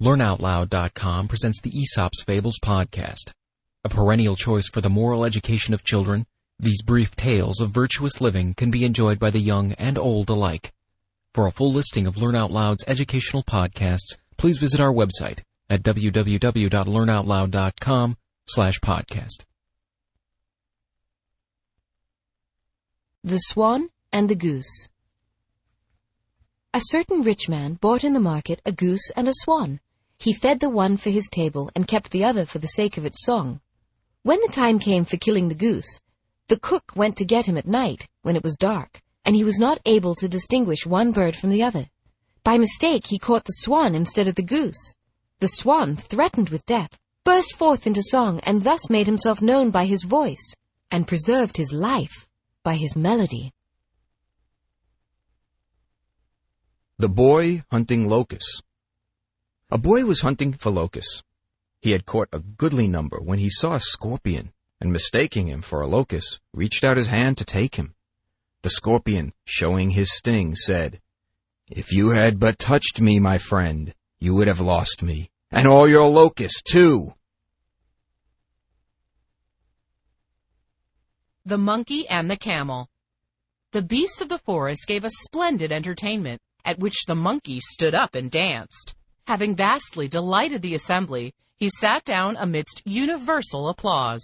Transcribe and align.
LearnOutLoud.com 0.00 1.28
presents 1.28 1.60
the 1.60 1.78
Aesop's 1.78 2.22
Fables 2.22 2.58
podcast. 2.58 3.32
A 3.84 3.90
perennial 3.90 4.34
choice 4.34 4.66
for 4.66 4.80
the 4.80 4.88
moral 4.88 5.26
education 5.26 5.74
of 5.74 5.84
children, 5.84 6.24
these 6.58 6.80
brief 6.80 7.14
tales 7.16 7.60
of 7.60 7.70
virtuous 7.70 8.18
living 8.18 8.54
can 8.54 8.70
be 8.70 8.86
enjoyed 8.86 9.18
by 9.18 9.28
the 9.28 9.40
young 9.40 9.72
and 9.72 9.98
old 9.98 10.30
alike. 10.30 10.72
For 11.34 11.46
a 11.46 11.50
full 11.50 11.70
listing 11.70 12.06
of 12.06 12.16
Learn 12.16 12.34
Out 12.34 12.50
Loud's 12.50 12.82
educational 12.86 13.42
podcasts, 13.42 14.16
please 14.38 14.56
visit 14.56 14.80
our 14.80 14.90
website 14.90 15.40
at 15.68 15.82
www.learnoutloud.com 15.82 18.16
slash 18.46 18.80
podcast. 18.80 19.44
The 23.22 23.36
Swan 23.36 23.90
and 24.10 24.30
the 24.30 24.34
Goose 24.34 24.88
A 26.72 26.80
certain 26.84 27.20
rich 27.20 27.50
man 27.50 27.74
bought 27.74 28.02
in 28.02 28.14
the 28.14 28.20
market 28.20 28.62
a 28.64 28.72
goose 28.72 29.10
and 29.14 29.28
a 29.28 29.34
swan. 29.34 29.78
He 30.20 30.34
fed 30.34 30.60
the 30.60 30.68
one 30.68 30.98
for 30.98 31.08
his 31.08 31.30
table 31.30 31.70
and 31.74 31.88
kept 31.88 32.10
the 32.10 32.24
other 32.24 32.44
for 32.44 32.58
the 32.58 32.68
sake 32.68 32.98
of 32.98 33.06
its 33.06 33.24
song. 33.24 33.62
When 34.22 34.38
the 34.42 34.52
time 34.52 34.78
came 34.78 35.06
for 35.06 35.16
killing 35.16 35.48
the 35.48 35.54
goose, 35.54 35.98
the 36.48 36.60
cook 36.60 36.92
went 36.94 37.16
to 37.16 37.24
get 37.24 37.46
him 37.46 37.56
at 37.56 37.66
night, 37.66 38.06
when 38.20 38.36
it 38.36 38.44
was 38.44 38.58
dark, 38.58 39.00
and 39.24 39.34
he 39.34 39.44
was 39.44 39.58
not 39.58 39.80
able 39.86 40.14
to 40.16 40.28
distinguish 40.28 40.84
one 40.84 41.12
bird 41.12 41.36
from 41.36 41.48
the 41.48 41.62
other. 41.62 41.88
By 42.44 42.58
mistake 42.58 43.06
he 43.06 43.18
caught 43.18 43.46
the 43.46 43.60
swan 43.64 43.94
instead 43.94 44.28
of 44.28 44.34
the 44.34 44.42
goose. 44.42 44.94
The 45.38 45.48
swan, 45.48 45.96
threatened 45.96 46.50
with 46.50 46.66
death, 46.66 46.98
burst 47.24 47.56
forth 47.56 47.86
into 47.86 48.02
song 48.02 48.40
and 48.40 48.62
thus 48.62 48.90
made 48.90 49.06
himself 49.06 49.40
known 49.40 49.70
by 49.70 49.86
his 49.86 50.04
voice, 50.04 50.54
and 50.90 51.08
preserved 51.08 51.56
his 51.56 51.72
life 51.72 52.28
by 52.62 52.76
his 52.76 52.94
melody. 52.94 53.52
The 56.98 57.08
Boy 57.08 57.62
Hunting 57.70 58.06
Locusts 58.06 58.60
A 59.72 59.78
boy 59.78 60.04
was 60.04 60.22
hunting 60.22 60.52
for 60.52 60.70
locusts. 60.70 61.22
He 61.80 61.92
had 61.92 62.04
caught 62.04 62.28
a 62.32 62.40
goodly 62.40 62.88
number 62.88 63.20
when 63.20 63.38
he 63.38 63.48
saw 63.48 63.74
a 63.74 63.80
scorpion, 63.80 64.52
and 64.80 64.92
mistaking 64.92 65.46
him 65.46 65.62
for 65.62 65.80
a 65.80 65.86
locust, 65.86 66.40
reached 66.52 66.82
out 66.82 66.96
his 66.96 67.06
hand 67.06 67.38
to 67.38 67.44
take 67.44 67.76
him. 67.76 67.94
The 68.62 68.70
scorpion, 68.70 69.32
showing 69.44 69.90
his 69.90 70.12
sting, 70.12 70.56
said, 70.56 71.00
If 71.70 71.92
you 71.92 72.10
had 72.10 72.40
but 72.40 72.58
touched 72.58 73.00
me, 73.00 73.20
my 73.20 73.38
friend, 73.38 73.94
you 74.18 74.34
would 74.34 74.48
have 74.48 74.58
lost 74.58 75.04
me, 75.04 75.30
and 75.52 75.68
all 75.68 75.88
your 75.88 76.08
locusts, 76.08 76.62
too. 76.62 77.14
The 81.44 81.58
Monkey 81.58 82.08
and 82.08 82.28
the 82.28 82.36
Camel 82.36 82.88
The 83.70 83.82
beasts 83.82 84.20
of 84.20 84.28
the 84.28 84.38
forest 84.38 84.88
gave 84.88 85.04
a 85.04 85.10
splendid 85.10 85.70
entertainment, 85.70 86.42
at 86.64 86.80
which 86.80 87.04
the 87.06 87.14
monkey 87.14 87.60
stood 87.60 87.94
up 87.94 88.16
and 88.16 88.32
danced. 88.32 88.96
Having 89.26 89.56
vastly 89.56 90.08
delighted 90.08 90.62
the 90.62 90.74
assembly, 90.74 91.32
he 91.56 91.68
sat 91.68 92.04
down 92.04 92.36
amidst 92.38 92.82
universal 92.84 93.68
applause. 93.68 94.22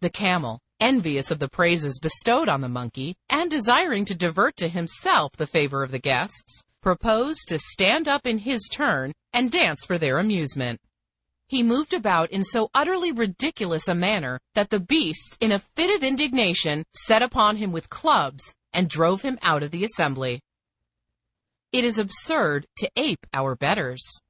The 0.00 0.10
camel, 0.10 0.60
envious 0.80 1.30
of 1.30 1.38
the 1.38 1.48
praises 1.48 1.98
bestowed 2.00 2.48
on 2.48 2.60
the 2.60 2.68
monkey, 2.68 3.14
and 3.28 3.50
desiring 3.50 4.04
to 4.06 4.14
divert 4.14 4.56
to 4.56 4.68
himself 4.68 5.32
the 5.32 5.46
favor 5.46 5.82
of 5.82 5.90
the 5.90 5.98
guests, 5.98 6.62
proposed 6.82 7.46
to 7.48 7.58
stand 7.58 8.08
up 8.08 8.26
in 8.26 8.38
his 8.38 8.68
turn 8.72 9.12
and 9.32 9.50
dance 9.50 9.84
for 9.84 9.98
their 9.98 10.18
amusement. 10.18 10.80
He 11.46 11.62
moved 11.62 11.92
about 11.92 12.30
in 12.30 12.44
so 12.44 12.70
utterly 12.74 13.12
ridiculous 13.12 13.86
a 13.86 13.94
manner 13.94 14.40
that 14.54 14.70
the 14.70 14.80
beasts, 14.80 15.36
in 15.40 15.52
a 15.52 15.58
fit 15.58 15.94
of 15.94 16.02
indignation, 16.02 16.84
set 16.94 17.22
upon 17.22 17.56
him 17.56 17.72
with 17.72 17.90
clubs 17.90 18.54
and 18.72 18.88
drove 18.88 19.22
him 19.22 19.38
out 19.42 19.62
of 19.62 19.70
the 19.70 19.84
assembly. 19.84 20.40
It 21.72 21.84
is 21.84 21.98
absurd 21.98 22.66
to 22.76 22.90
ape 22.96 23.26
our 23.32 23.56
betters. 23.56 24.20